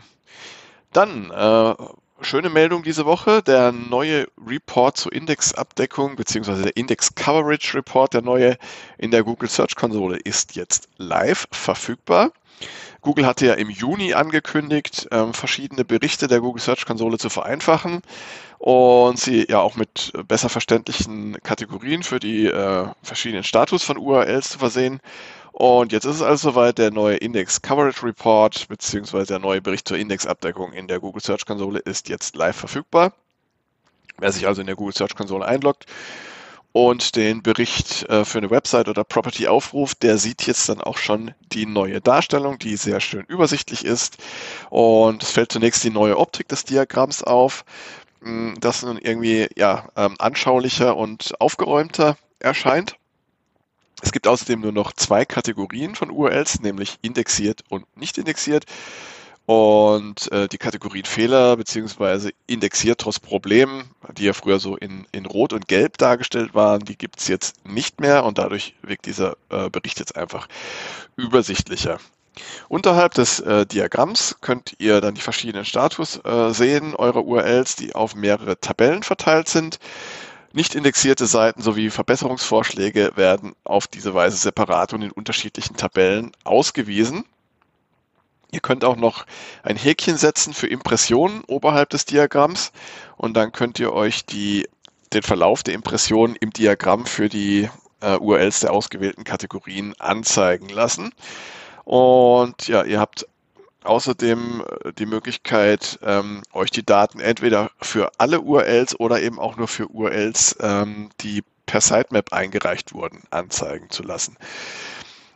Dann 0.93 1.31
äh, 1.31 1.75
schöne 2.21 2.51
Meldung 2.51 2.83
diese 2.83 3.07
Woche. 3.07 3.43
Der 3.43 3.73
neue 3.73 4.27
Report 4.45 4.97
zur 4.97 5.13
Indexabdeckung 5.13 6.17
bzw. 6.17 6.63
der 6.63 6.77
Index 6.77 7.15
Coverage 7.15 7.77
Report, 7.77 8.15
der 8.15 8.23
neue 8.23 8.57
in 8.99 9.11
der 9.11 9.23
Google 9.23 9.49
Search 9.49 9.77
Konsole, 9.77 10.17
ist 10.17 10.57
jetzt 10.57 10.89
live 10.99 11.47
verfügbar. 11.51 12.33
Google 13.03 13.27
hatte 13.27 13.47
ja 13.47 13.55
im 13.55 13.71
Juni 13.71 14.15
angekündigt, 14.15 15.07
ähm, 15.13 15.33
verschiedene 15.33 15.85
Berichte 15.85 16.27
der 16.27 16.41
Google 16.41 16.63
Search 16.63 16.87
Konsole 16.87 17.19
zu 17.19 17.29
vereinfachen 17.29 18.03
und 18.59 19.19
sie 19.19 19.47
ja 19.49 19.61
auch 19.61 19.77
mit 19.77 20.13
besser 20.27 20.49
verständlichen 20.49 21.37
Kategorien 21.43 22.03
für 22.03 22.19
die 22.19 22.47
äh, 22.47 22.87
verschiedenen 23.03 23.45
Status 23.45 23.83
von 23.83 23.99
URLs 23.99 24.51
zu 24.51 24.59
versehen. 24.59 25.01
Und 25.59 25.91
jetzt 25.91 26.05
ist 26.05 26.17
es 26.17 26.23
also 26.23 26.51
soweit, 26.51 26.77
der 26.77 26.91
neue 26.91 27.17
Index 27.17 27.63
Coverage 27.63 28.05
Report 28.05 28.69
beziehungsweise 28.69 29.29
der 29.29 29.39
neue 29.39 29.63
Bericht 29.63 29.89
zur 29.89 29.97
Indexabdeckung 29.97 30.75
in 30.75 30.87
der 30.87 31.01
Google 31.01 31.23
Search 31.23 31.47
Konsole 31.47 31.79
ist 31.79 32.11
jetzt 32.11 32.37
live 32.37 32.57
verfügbar. 32.57 33.15
Wer 34.19 34.33
sich 34.33 34.47
also 34.47 34.61
in 34.61 34.67
der 34.67 34.77
Google 34.77 34.95
Search 34.95 35.15
Konsole 35.15 35.47
einloggt 35.47 35.87
und 36.73 37.17
den 37.17 37.43
Bericht 37.43 38.03
äh, 38.11 38.27
für 38.27 38.37
eine 38.37 38.51
Website 38.51 38.87
oder 38.89 39.03
Property 39.03 39.49
aufruft, 39.49 40.03
der 40.03 40.19
sieht 40.19 40.47
jetzt 40.47 40.69
dann 40.69 40.83
auch 40.83 40.99
schon 40.99 41.33
die 41.53 41.65
neue 41.65 42.03
Darstellung, 42.03 42.59
die 42.59 42.77
sehr 42.77 43.01
schön 43.01 43.25
übersichtlich 43.25 43.83
ist. 43.83 44.19
Und 44.69 45.23
es 45.23 45.31
fällt 45.31 45.53
zunächst 45.53 45.83
die 45.83 45.91
neue 45.91 46.19
Optik 46.19 46.49
des 46.49 46.65
Diagramms 46.67 47.23
auf, 47.23 47.65
hm, 48.21 48.57
das 48.61 48.83
nun 48.83 48.99
irgendwie 48.99 49.49
ja, 49.57 49.89
ähm, 49.97 50.17
anschaulicher 50.19 50.99
und 50.99 51.41
aufgeräumter 51.41 52.19
erscheint. 52.41 52.99
Es 54.03 54.13
gibt 54.13 54.27
außerdem 54.27 54.61
nur 54.61 54.73
noch 54.73 54.93
zwei 54.93 55.25
Kategorien 55.25 55.95
von 55.95 56.11
URLs, 56.11 56.61
nämlich 56.61 56.99
indexiert 57.03 57.65
und 57.69 57.85
nicht 57.97 58.19
indexiert. 58.19 58.67
Und 59.47 60.31
äh, 60.33 60.49
die 60.49 60.59
Kategorien 60.59 61.05
Fehler 61.05 61.57
beziehungsweise 61.57 62.33
indexiert 62.49 63.01
trotz 63.01 63.21
Problemen, 63.21 63.85
die 64.19 64.25
ja 64.25 64.33
früher 64.33 64.59
so 64.59 64.77
in, 64.77 65.07
in 65.13 65.25
Rot 65.25 65.53
und 65.53 65.69
Gelb 65.69 65.99
dargestellt 65.99 66.53
waren, 66.53 66.85
die 66.85 66.99
gibt's 66.99 67.29
jetzt 67.29 67.65
nicht 67.65 68.01
mehr 68.01 68.25
und 68.25 68.39
dadurch 68.39 68.75
wirkt 68.83 69.07
dieser 69.07 69.37
äh, 69.51 69.71
Bericht 69.71 70.01
jetzt 70.01 70.17
einfach 70.17 70.49
übersichtlicher. 71.15 72.01
Unterhalb 72.69 73.15
des 73.15 73.41
äh, 73.41 73.65
Diagramms 73.67 74.37
könnt 74.41 74.75
ihr 74.79 75.01
dann 75.01 75.15
die 75.15 75.21
verschiedenen 75.21 75.65
Status 75.65 76.21
äh, 76.25 76.51
sehen, 76.53 76.95
eurer 76.97 77.25
URLs, 77.25 77.77
die 77.77 77.95
auf 77.95 78.15
mehrere 78.15 78.59
Tabellen 78.61 79.05
verteilt 79.05 79.49
sind. 79.49 79.79
Nicht 80.57 80.75
indexierte 80.75 81.27
Seiten 81.27 81.61
sowie 81.61 81.91
Verbesserungsvorschläge 81.91 83.13
werden 83.15 83.55
auf 83.63 83.87
diese 83.87 84.15
Weise 84.15 84.39
separat 84.39 84.95
und 84.95 85.03
in 85.03 85.11
unterschiedlichen 85.11 85.77
Tabellen 85.77 86.33
ausgewiesen. 86.45 87.27
Ihr 88.53 88.61
könnt 88.61 88.83
auch 88.83 88.97
noch 88.97 89.27
ein 89.63 89.77
Häkchen 89.77 90.17
setzen 90.17 90.55
für 90.55 90.67
Impressionen 90.67 91.45
oberhalb 91.47 91.91
des 91.91 92.07
Diagramms 92.07 92.73
und 93.19 93.37
dann 93.37 93.53
könnt 93.53 93.79
ihr 93.79 93.93
euch 93.93 94.25
die, 94.25 94.67
den 95.13 95.21
Verlauf 95.21 95.63
der 95.63 95.75
Impressionen 95.75 96.37
im 96.37 96.55
Diagramm 96.55 97.05
für 97.05 97.29
die 97.29 97.69
äh, 98.01 98.17
URLs 98.17 98.61
der 98.61 98.73
ausgewählten 98.73 99.25
Kategorien 99.25 99.93
anzeigen 99.99 100.71
lassen. 100.71 101.13
Und 101.85 102.67
ja, 102.67 102.83
ihr 102.83 102.99
habt 102.99 103.27
außerdem 103.87 104.65
äh, 104.85 104.93
die 104.93 105.07
Möglichkeit, 105.07 105.99
ähm, 106.03 106.43
euch 106.53 106.71
die 106.71 106.85
Daten 106.85 107.21
entweder 107.21 107.71
für 107.81 108.13
alle 108.19 108.41
URLs 108.41 108.99
oder 108.99 109.21
eben 109.21 109.39
auch 109.39 109.57
nur 109.57 109.69
für 109.69 109.87
URLs, 109.89 110.57
ähm, 110.61 111.11
die 111.21 111.43
per 111.67 111.81
Sitemap 111.81 112.33
eingereicht 112.33 112.93
wurden, 112.93 113.23
anzeigen 113.31 113.91
zu 113.91 114.03
lassen. 114.03 114.37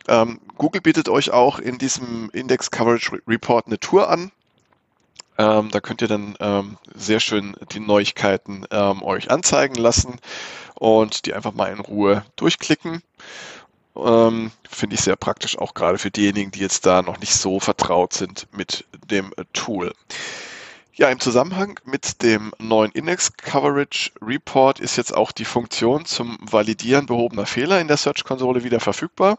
Ähm, 0.08 0.40
Google 0.56 0.80
bietet 0.80 1.08
euch 1.08 1.30
auch 1.30 1.58
in 1.58 1.78
diesem 1.78 2.30
Index 2.32 2.70
Coverage 2.70 3.18
Report 3.26 3.66
eine 3.66 3.78
Tour 3.78 4.08
an. 4.08 4.32
Ähm, 5.38 5.70
da 5.70 5.80
könnt 5.80 6.02
ihr 6.02 6.08
dann 6.08 6.36
ähm, 6.40 6.76
sehr 6.94 7.20
schön 7.20 7.56
die 7.72 7.80
Neuigkeiten 7.80 8.66
ähm, 8.70 9.02
euch 9.02 9.30
anzeigen 9.30 9.76
lassen 9.76 10.18
und 10.74 11.26
die 11.26 11.34
einfach 11.34 11.54
mal 11.54 11.72
in 11.72 11.80
Ruhe 11.80 12.24
durchklicken. 12.36 13.02
Ähm, 14.04 14.50
Finde 14.68 14.94
ich 14.94 15.02
sehr 15.02 15.16
praktisch, 15.16 15.58
auch 15.58 15.74
gerade 15.74 15.98
für 15.98 16.10
diejenigen, 16.10 16.50
die 16.50 16.60
jetzt 16.60 16.86
da 16.86 17.02
noch 17.02 17.18
nicht 17.18 17.34
so 17.34 17.60
vertraut 17.60 18.12
sind 18.12 18.46
mit 18.52 18.84
dem 19.10 19.34
Tool. 19.52 19.92
Ja, 21.00 21.08
im 21.08 21.18
Zusammenhang 21.18 21.80
mit 21.84 22.22
dem 22.22 22.52
neuen 22.58 22.92
Index 22.92 23.34
Coverage 23.36 24.10
Report 24.20 24.80
ist 24.80 24.96
jetzt 24.96 25.14
auch 25.14 25.32
die 25.32 25.46
Funktion 25.46 26.04
zum 26.04 26.36
Validieren 26.42 27.06
behobener 27.06 27.46
Fehler 27.46 27.80
in 27.80 27.88
der 27.88 27.96
Search-Konsole 27.96 28.64
wieder 28.64 28.80
verfügbar. 28.80 29.38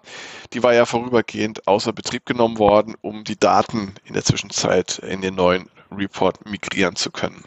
Die 0.54 0.64
war 0.64 0.74
ja 0.74 0.86
vorübergehend 0.86 1.68
außer 1.68 1.94
Betrieb 1.94 2.26
genommen 2.26 2.58
worden, 2.58 2.96
um 3.02 3.24
die 3.24 3.40
Daten 3.40 3.94
in 4.06 4.14
der 4.14 4.24
Zwischenzeit 4.24 4.98
in 5.00 5.22
den 5.22 5.36
neuen 5.36 5.70
Report 5.92 6.50
migrieren 6.50 6.96
zu 6.96 7.12
können. 7.12 7.44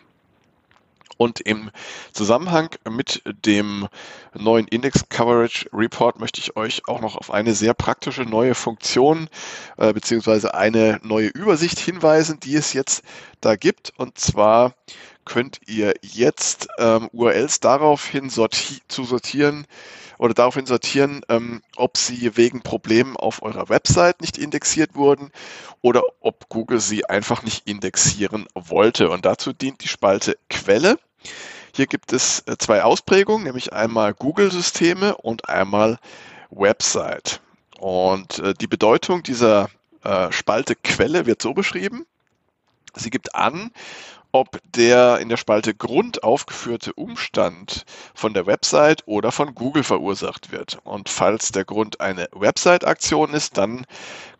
Und 1.17 1.41
im 1.41 1.71
Zusammenhang 2.13 2.71
mit 2.89 3.23
dem 3.45 3.89
neuen 4.35 4.67
Index 4.69 5.09
Coverage 5.09 5.69
Report 5.73 6.19
möchte 6.19 6.41
ich 6.41 6.57
euch 6.57 6.83
auch 6.89 7.01
noch 7.01 7.17
auf 7.17 7.31
eine 7.31 7.55
sehr 7.55 7.75
praktische 7.75 8.23
neue 8.23 8.55
Funktion 8.55 9.29
äh, 9.77 9.93
beziehungsweise 9.93 10.55
eine 10.55 11.01
neue 11.03 11.29
Übersicht 11.29 11.79
hinweisen, 11.79 12.41
die 12.41 12.57
es 12.57 12.73
jetzt 12.73 13.05
da 13.41 13.57
gibt. 13.57 13.93
Und 13.97 14.19
zwar 14.19 14.75
könnt 15.25 15.61
ihr 15.67 15.95
jetzt 16.03 16.69
ähm, 16.79 17.09
URLs 17.13 17.61
daraufhin 17.61 18.31
sorti 18.31 18.81
zu 18.89 19.05
sortieren, 19.05 19.67
oder 20.19 20.35
daraufhin 20.35 20.67
sortieren, 20.67 21.23
ähm, 21.29 21.63
ob 21.77 21.97
sie 21.97 22.37
wegen 22.37 22.63
Problemen 22.63 23.17
auf 23.17 23.43
eurer 23.43 23.69
Website 23.69 24.21
nicht 24.21 24.39
indexiert 24.39 24.95
wurden 24.95 25.31
oder 25.83 26.03
ob 26.21 26.49
Google 26.49 26.81
sie 26.81 27.05
einfach 27.07 27.43
nicht 27.43 27.69
indexieren 27.69 28.47
wollte. 28.55 29.11
Und 29.11 29.25
dazu 29.25 29.53
dient 29.53 29.83
die 29.83 29.89
Spalte 29.89 30.37
Quelle. 30.49 30.99
Hier 31.75 31.87
gibt 31.87 32.13
es 32.13 32.45
äh, 32.47 32.57
zwei 32.59 32.83
Ausprägungen, 32.83 33.45
nämlich 33.45 33.73
einmal 33.73 34.15
Google-Systeme 34.15 35.17
und 35.17 35.49
einmal 35.49 35.99
Website. 36.51 37.41
Und 37.79 38.39
äh, 38.39 38.55
die 38.55 38.69
Bedeutung 38.69 39.23
dieser 39.23 39.69
äh, 40.05 40.31
Spalte 40.31 40.77
Quelle 40.77 41.27
wird 41.27 41.43
so 41.43 41.53
beschrieben. 41.53 42.07
Sie 42.95 43.11
gibt 43.11 43.35
an, 43.35 43.73
ob 44.35 44.61
der 44.75 45.21
in 45.21 45.29
der 45.29 45.37
Spalte 45.37 45.75
Grund 45.75 46.25
aufgeführte 46.25 46.93
Umstand 46.95 47.85
von 48.15 48.35
der 48.35 48.47
Website 48.47 49.05
oder 49.07 49.31
von 49.31 49.55
Google 49.55 49.85
verursacht 49.85 50.51
wird. 50.51 50.79
Und 50.83 51.09
falls 51.09 51.53
der 51.53 51.65
Grund 51.65 52.01
eine 52.01 52.27
Website-Aktion 52.33 53.33
ist, 53.33 53.57
dann 53.59 53.87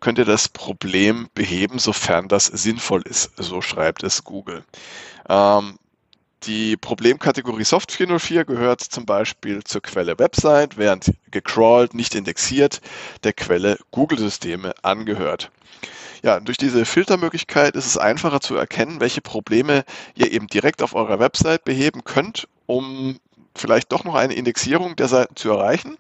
könnt 0.01 0.19
ihr 0.19 0.25
das 0.25 0.49
Problem 0.49 1.29
beheben, 1.35 1.79
sofern 1.79 2.27
das 2.27 2.47
sinnvoll 2.47 3.03
ist. 3.03 3.31
So 3.37 3.61
schreibt 3.63 4.03
es 4.03 4.25
Google. 4.25 4.65
Ähm, 5.29 5.79
die 6.47 6.77
Problemkategorie 6.77 7.65
Soft 7.65 7.93
404 7.93 8.45
gehört 8.45 8.81
zum 8.81 9.07
Beispiel 9.07 9.65
zur 9.65 9.83
Quelle 9.83 10.19
Website, 10.19 10.77
während 10.77 11.13
gecrawlt, 11.31 11.95
nicht 11.95 12.15
indexiert, 12.15 12.81
der 13.25 13.33
Quelle 13.33 13.79
Google-Systeme 13.91 14.75
angehört 14.83 15.51
ja, 16.25 16.41
durch 16.41 16.57
diese 16.57 16.87
Filtermöglichkeit 16.87 17.77
ist 17.77 17.85
es 17.85 17.99
einfacher 17.99 18.41
zu 18.41 18.57
erkennen, 18.57 18.99
welche 18.99 19.21
Probleme 19.21 19.85
ihr 20.15 20.33
eben 20.33 20.47
direkt 20.47 20.83
auf 20.83 20.95
eurer 20.95 21.19
Website 21.19 21.65
beheben 21.65 22.03
könnt, 22.03 22.49
um 22.65 23.19
vielleicht 23.55 23.93
doch 23.93 24.05
noch 24.05 24.15
eine 24.15 24.33
Indexierung 24.33 24.97
der 24.97 25.09
Seiten 25.09 25.37
zu 25.37 25.51
erreichen. 25.51 25.99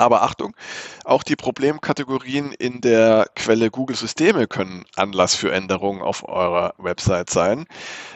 Aber 0.00 0.22
Achtung, 0.22 0.56
auch 1.04 1.22
die 1.22 1.36
Problemkategorien 1.36 2.52
in 2.52 2.80
der 2.80 3.26
Quelle 3.36 3.70
Google 3.70 3.96
Systeme 3.96 4.46
können 4.46 4.86
Anlass 4.96 5.34
für 5.34 5.52
Änderungen 5.52 6.00
auf 6.00 6.26
eurer 6.26 6.72
Website 6.78 7.28
sein. 7.28 7.66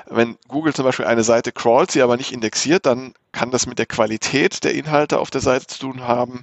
Wenn 0.07 0.39
Google 0.49 0.73
zum 0.73 0.87
Beispiel 0.87 1.05
eine 1.05 1.25
Seite 1.25 1.53
crawlt, 1.53 1.91
sie 1.91 2.01
aber 2.01 2.17
nicht 2.17 2.33
indexiert, 2.33 2.87
dann 2.87 3.13
kann 3.33 3.51
das 3.51 3.67
mit 3.67 3.79
der 3.79 3.85
Qualität 3.85 4.65
der 4.65 4.73
Inhalte 4.73 5.19
auf 5.19 5.31
der 5.31 5.43
Seite 5.43 5.67
zu 5.67 5.79
tun 5.79 6.09
haben 6.09 6.43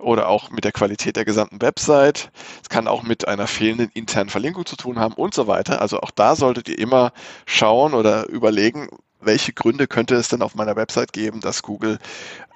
oder 0.00 0.28
auch 0.28 0.50
mit 0.50 0.64
der 0.64 0.72
Qualität 0.72 1.14
der 1.14 1.24
gesamten 1.24 1.62
Website. 1.62 2.32
Es 2.60 2.68
kann 2.68 2.88
auch 2.88 3.04
mit 3.04 3.28
einer 3.28 3.46
fehlenden 3.46 3.92
internen 3.94 4.28
Verlinkung 4.28 4.66
zu 4.66 4.74
tun 4.74 4.98
haben 4.98 5.14
und 5.14 5.34
so 5.34 5.46
weiter. 5.46 5.80
Also 5.80 6.00
auch 6.00 6.10
da 6.10 6.34
solltet 6.34 6.68
ihr 6.68 6.80
immer 6.80 7.12
schauen 7.46 7.94
oder 7.94 8.28
überlegen, 8.28 8.88
welche 9.20 9.52
Gründe 9.52 9.86
könnte 9.86 10.14
es 10.14 10.28
denn 10.28 10.42
auf 10.42 10.54
meiner 10.54 10.76
Website 10.76 11.12
geben, 11.12 11.40
dass 11.40 11.62
Google 11.62 11.98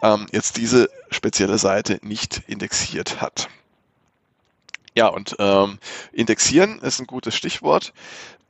ähm, 0.02 0.26
jetzt 0.32 0.56
diese 0.56 0.88
spezielle 1.10 1.58
Seite 1.58 1.98
nicht 2.02 2.42
indexiert 2.46 3.20
hat. 3.20 3.48
Ja, 4.96 5.08
und 5.08 5.34
ähm, 5.40 5.78
indexieren 6.12 6.78
ist 6.80 7.00
ein 7.00 7.06
gutes 7.06 7.34
Stichwort 7.34 7.92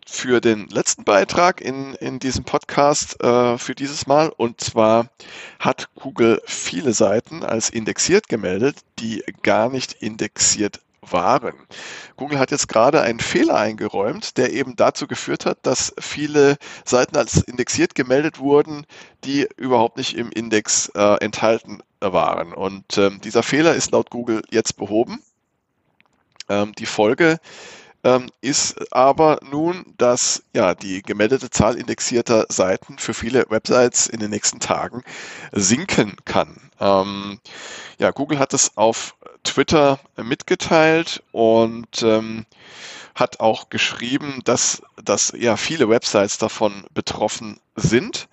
für 0.06 0.40
den 0.40 0.68
letzten 0.68 1.04
Beitrag 1.04 1.60
in, 1.60 1.94
in 1.94 2.18
diesem 2.18 2.44
Podcast 2.44 3.22
äh, 3.22 3.56
für 3.56 3.74
dieses 3.74 4.06
Mal. 4.06 4.28
Und 4.28 4.60
zwar 4.60 5.08
hat 5.58 5.88
Google 5.94 6.42
viele 6.44 6.92
Seiten 6.92 7.42
als 7.42 7.70
indexiert 7.70 8.28
gemeldet, 8.28 8.76
die 8.98 9.24
gar 9.42 9.70
nicht 9.70 9.94
indexiert 9.94 10.80
waren. 11.10 11.54
Google 12.16 12.38
hat 12.38 12.50
jetzt 12.50 12.68
gerade 12.68 13.00
einen 13.00 13.20
Fehler 13.20 13.56
eingeräumt, 13.56 14.36
der 14.36 14.52
eben 14.52 14.76
dazu 14.76 15.06
geführt 15.06 15.46
hat, 15.46 15.58
dass 15.62 15.94
viele 15.98 16.56
Seiten 16.84 17.16
als 17.16 17.42
indexiert 17.42 17.94
gemeldet 17.94 18.38
wurden, 18.38 18.86
die 19.24 19.48
überhaupt 19.56 19.96
nicht 19.96 20.16
im 20.16 20.30
Index 20.30 20.88
äh, 20.94 21.16
enthalten 21.24 21.82
waren. 22.00 22.52
Und 22.52 22.98
ähm, 22.98 23.20
dieser 23.22 23.42
Fehler 23.42 23.74
ist 23.74 23.92
laut 23.92 24.10
Google 24.10 24.42
jetzt 24.50 24.76
behoben. 24.76 25.20
Ähm, 26.48 26.72
die 26.78 26.86
Folge 26.86 27.38
ähm, 28.04 28.30
ist 28.40 28.92
aber 28.92 29.40
nun, 29.50 29.94
dass 29.96 30.42
ja 30.52 30.74
die 30.74 31.02
gemeldete 31.02 31.50
Zahl 31.50 31.76
indexierter 31.76 32.46
Seiten 32.50 32.98
für 32.98 33.14
viele 33.14 33.46
Websites 33.48 34.06
in 34.06 34.20
den 34.20 34.30
nächsten 34.30 34.60
Tagen 34.60 35.02
sinken 35.52 36.16
kann. 36.24 36.70
Ähm, 36.80 37.40
ja, 37.98 38.10
Google 38.10 38.38
hat 38.38 38.52
es 38.54 38.76
auf 38.76 39.16
Twitter 39.42 39.98
mitgeteilt 40.16 41.22
und 41.32 42.02
ähm, 42.02 42.46
hat 43.14 43.40
auch 43.40 43.70
geschrieben, 43.70 44.40
dass, 44.44 44.82
dass 45.02 45.32
ja 45.36 45.56
viele 45.56 45.88
Websites 45.88 46.38
davon 46.38 46.84
betroffen 46.92 47.58
sind 47.76 48.28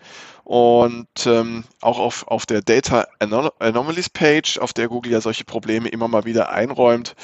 Und 0.52 1.08
ähm, 1.28 1.64
auch 1.80 1.98
auf, 1.98 2.28
auf 2.28 2.46
der 2.46 2.62
Data 2.62 3.08
Anomalies 3.20 4.10
Page, 4.10 4.58
auf 4.58 4.74
der 4.74 4.90
Google 4.90 5.14
ja 5.14 5.22
solche 5.22 5.46
Probleme 5.46 5.88
immer 5.88 6.10
mal 6.10 6.26
wieder 6.26 6.50
einräumt, 6.50 7.16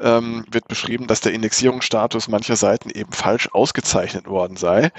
ähm, 0.00 0.44
wird 0.50 0.66
beschrieben, 0.66 1.06
dass 1.06 1.20
der 1.20 1.32
Indexierungsstatus 1.32 2.26
mancher 2.26 2.56
Seiten 2.56 2.90
eben 2.90 3.12
falsch 3.12 3.48
ausgezeichnet 3.52 4.26
worden 4.26 4.56
sei. 4.56 4.90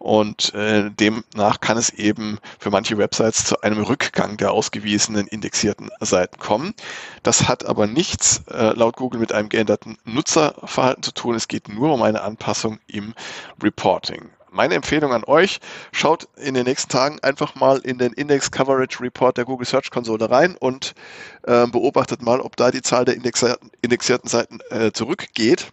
Und 0.00 0.52
äh, 0.54 0.90
demnach 0.90 1.60
kann 1.60 1.78
es 1.78 1.90
eben 1.90 2.40
für 2.58 2.70
manche 2.70 2.98
Websites 2.98 3.44
zu 3.44 3.60
einem 3.60 3.84
Rückgang 3.84 4.36
der 4.36 4.50
ausgewiesenen 4.50 5.28
indexierten 5.28 5.90
Seiten 6.00 6.40
kommen. 6.40 6.74
Das 7.22 7.46
hat 7.46 7.64
aber 7.64 7.86
nichts 7.86 8.42
äh, 8.50 8.74
laut 8.74 8.96
Google 8.96 9.20
mit 9.20 9.30
einem 9.30 9.48
geänderten 9.48 9.96
Nutzerverhalten 10.04 11.04
zu 11.04 11.12
tun. 11.12 11.36
Es 11.36 11.46
geht 11.46 11.68
nur 11.68 11.94
um 11.94 12.02
eine 12.02 12.20
Anpassung 12.22 12.80
im 12.88 13.14
Reporting. 13.62 14.28
Meine 14.50 14.74
Empfehlung 14.74 15.12
an 15.12 15.24
euch, 15.24 15.60
schaut 15.92 16.28
in 16.36 16.54
den 16.54 16.64
nächsten 16.64 16.90
Tagen 16.90 17.18
einfach 17.20 17.54
mal 17.54 17.78
in 17.78 17.98
den 17.98 18.12
Index 18.12 18.50
Coverage 18.50 19.00
Report 19.00 19.36
der 19.36 19.44
Google 19.44 19.66
Search 19.66 19.90
Konsole 19.90 20.30
rein 20.30 20.56
und 20.56 20.94
äh, 21.42 21.66
beobachtet 21.66 22.22
mal, 22.22 22.40
ob 22.40 22.56
da 22.56 22.70
die 22.70 22.82
Zahl 22.82 23.04
der 23.04 23.14
indexierten 23.14 24.28
Seiten 24.28 24.60
äh, 24.70 24.92
zurückgeht. 24.92 25.72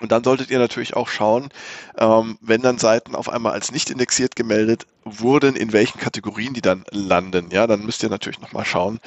Und 0.00 0.12
dann 0.12 0.22
solltet 0.22 0.50
ihr 0.50 0.58
natürlich 0.58 0.94
auch 0.94 1.08
schauen, 1.08 1.50
ähm, 1.98 2.38
wenn 2.40 2.62
dann 2.62 2.78
Seiten 2.78 3.14
auf 3.14 3.28
einmal 3.28 3.52
als 3.52 3.72
nicht 3.72 3.90
indexiert 3.90 4.36
gemeldet 4.36 4.86
wurden, 5.04 5.56
in 5.56 5.72
welchen 5.72 5.98
Kategorien 5.98 6.54
die 6.54 6.60
dann 6.60 6.84
landen. 6.90 7.48
Ja, 7.50 7.66
dann 7.66 7.84
müsst 7.84 8.02
ihr 8.02 8.08
natürlich 8.08 8.40
nochmal 8.40 8.64
schauen, 8.64 9.00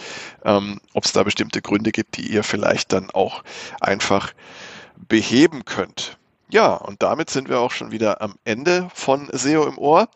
ähm, 0.44 0.82
ob 0.94 1.06
es 1.06 1.14
da 1.14 1.24
bestimmte 1.24 1.62
Gründe 1.62 1.92
gibt, 1.92 2.18
die 2.18 2.30
ihr 2.32 2.44
vielleicht 2.44 2.92
dann 2.94 3.10
auch 3.12 3.44
einfach 3.80 4.34
beheben 5.08 5.66
könnt. 5.66 6.18
Ja, 6.52 6.76
und 6.76 7.02
damit 7.02 7.30
sind 7.30 7.48
wir 7.48 7.62
auch 7.62 7.72
schon 7.72 7.92
wieder 7.92 8.22
am 8.22 8.36
Ende 8.44 8.90
von 8.94 9.30
SEO 9.32 9.66
im 9.68 9.78
Ohr. 9.78 10.10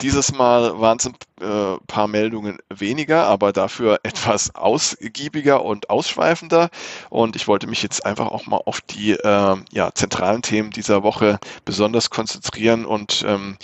Dieses 0.00 0.32
Mal 0.32 0.80
waren 0.80 0.98
es 0.98 1.06
ein 1.06 1.14
äh, 1.40 1.78
paar 1.86 2.08
Meldungen 2.08 2.58
weniger, 2.68 3.24
aber 3.26 3.52
dafür 3.52 4.00
etwas 4.02 4.54
ausgiebiger 4.56 5.64
und 5.64 5.88
ausschweifender. 5.88 6.70
Und 7.10 7.36
ich 7.36 7.46
wollte 7.46 7.68
mich 7.68 7.82
jetzt 7.84 8.04
einfach 8.04 8.26
auch 8.26 8.46
mal 8.46 8.60
auf 8.64 8.80
die 8.80 9.12
äh, 9.12 9.56
ja, 9.70 9.94
zentralen 9.94 10.42
Themen 10.42 10.70
dieser 10.70 11.04
Woche 11.04 11.38
besonders 11.64 12.10
konzentrieren 12.10 12.84
und 12.84 13.24
ähm, 13.26 13.56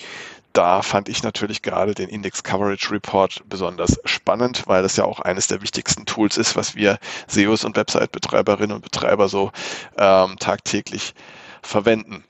da 0.53 0.83
fand 0.83 1.09
ich 1.09 1.25
natürlich 1.25 1.63
gerade 1.63 1.95
den 1.95 2.09
Index 2.09 2.45
Coverage 2.45 2.93
Report 2.93 3.43
besonders 3.49 3.99
spannend, 4.05 4.63
weil 4.67 4.85
das 4.85 4.97
ja 4.97 5.05
auch 5.05 5.19
eines 5.19 5.49
der 5.49 5.63
wichtigsten 5.63 6.07
Tools 6.07 6.37
ist, 6.37 6.55
was 6.55 6.77
wir 6.77 7.01
SEOs 7.27 7.65
und 7.65 7.77
Website-Betreiberinnen 7.77 8.77
und 8.77 8.83
Betreiber 8.83 9.29
so 9.29 9.51
ähm, 9.99 10.37
tagtäglich 10.39 11.13
verwenden. 11.67 12.25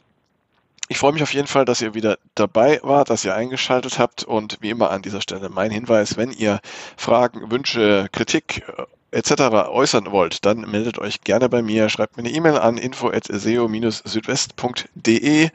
Ich 0.89 0.99
freue 0.99 1.13
mich 1.13 1.23
auf 1.23 1.33
jeden 1.33 1.47
Fall, 1.47 1.65
dass 1.65 1.81
ihr 1.81 1.95
wieder 1.95 2.19
dabei 2.35 2.79
wart, 2.83 3.09
dass 3.09 3.25
ihr 3.25 3.35
eingeschaltet 3.35 3.99
habt 3.99 4.23
und 4.23 4.59
wie 4.61 4.69
immer 4.69 4.91
an 4.91 5.01
dieser 5.01 5.23
Stelle 5.23 5.49
mein 5.49 5.71
Hinweis, 5.71 6.19
wenn 6.19 6.31
ihr 6.31 6.61
Fragen, 6.97 7.51
Wünsche, 7.51 8.09
Kritik 8.13 8.63
äh, 8.69 8.83
etc. 9.15 9.69
äußern 9.69 10.11
wollt, 10.11 10.45
dann 10.45 10.69
meldet 10.71 10.99
euch 10.99 11.23
gerne 11.23 11.49
bei 11.49 11.63
mir, 11.63 11.89
schreibt 11.89 12.17
mir 12.17 12.25
eine 12.25 12.33
E-Mail 12.33 12.59
an 12.59 12.79
info@seo-südwest.de 12.79 15.51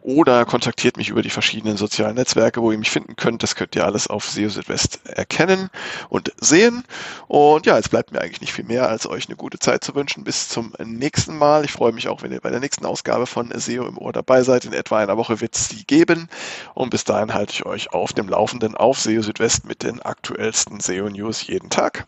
oder 0.00 0.44
kontaktiert 0.44 0.96
mich 0.96 1.08
über 1.10 1.22
die 1.22 1.30
verschiedenen 1.30 1.76
sozialen 1.76 2.14
Netzwerke, 2.14 2.62
wo 2.62 2.72
ihr 2.72 2.78
mich 2.78 2.90
finden 2.90 3.16
könnt. 3.16 3.42
Das 3.42 3.56
könnt 3.56 3.76
ihr 3.76 3.84
alles 3.84 4.06
auf 4.06 4.24
SEO 4.24 4.48
Südwest 4.48 5.00
erkennen 5.04 5.70
und 6.08 6.32
sehen. 6.40 6.84
Und 7.26 7.66
ja, 7.66 7.76
jetzt 7.76 7.90
bleibt 7.90 8.12
mir 8.12 8.20
eigentlich 8.20 8.40
nicht 8.40 8.52
viel 8.52 8.64
mehr, 8.64 8.88
als 8.88 9.06
euch 9.06 9.26
eine 9.26 9.36
gute 9.36 9.58
Zeit 9.58 9.82
zu 9.82 9.94
wünschen. 9.94 10.24
Bis 10.24 10.48
zum 10.48 10.72
nächsten 10.82 11.36
Mal. 11.36 11.64
Ich 11.64 11.72
freue 11.72 11.92
mich 11.92 12.08
auch, 12.08 12.22
wenn 12.22 12.32
ihr 12.32 12.40
bei 12.40 12.50
der 12.50 12.60
nächsten 12.60 12.86
Ausgabe 12.86 13.26
von 13.26 13.52
SEO 13.54 13.86
im 13.86 13.98
Ohr 13.98 14.12
dabei 14.12 14.42
seid. 14.42 14.64
In 14.64 14.72
etwa 14.72 14.98
einer 14.98 15.16
Woche 15.16 15.40
wird 15.40 15.56
es 15.56 15.68
die 15.68 15.84
geben. 15.84 16.28
Und 16.74 16.90
bis 16.90 17.04
dahin 17.04 17.34
halte 17.34 17.52
ich 17.52 17.66
euch 17.66 17.92
auf 17.92 18.12
dem 18.12 18.28
Laufenden 18.28 18.76
auf 18.76 19.00
SEO 19.00 19.22
Südwest 19.22 19.66
mit 19.66 19.82
den 19.82 20.00
aktuellsten 20.00 20.80
SEO 20.80 21.10
News 21.10 21.46
jeden 21.46 21.70
Tag. 21.70 22.06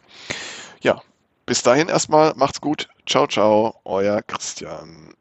Ja, 0.83 1.03
bis 1.47 1.63
dahin 1.63 1.89
erstmal 1.89 2.35
macht's 2.37 2.61
gut. 2.61 2.89
Ciao, 3.07 3.27
ciao, 3.27 3.81
euer 3.85 4.23
Christian. 4.23 5.15